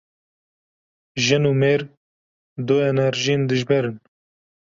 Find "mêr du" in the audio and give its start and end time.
1.61-2.75